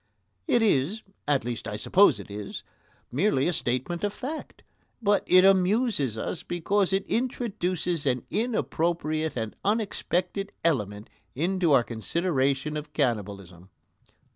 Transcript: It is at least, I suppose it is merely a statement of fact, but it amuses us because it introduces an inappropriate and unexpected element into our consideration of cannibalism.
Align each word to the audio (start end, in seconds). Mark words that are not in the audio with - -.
It 0.47 0.63
is 0.63 1.03
at 1.27 1.45
least, 1.45 1.67
I 1.67 1.75
suppose 1.75 2.19
it 2.19 2.31
is 2.31 2.63
merely 3.11 3.47
a 3.47 3.53
statement 3.53 4.03
of 4.03 4.11
fact, 4.11 4.63
but 4.99 5.23
it 5.27 5.45
amuses 5.45 6.17
us 6.17 6.41
because 6.41 6.91
it 6.91 7.05
introduces 7.05 8.07
an 8.07 8.23
inappropriate 8.31 9.37
and 9.37 9.55
unexpected 9.63 10.51
element 10.63 11.07
into 11.35 11.71
our 11.73 11.83
consideration 11.83 12.77
of 12.77 12.93
cannibalism. 12.93 13.69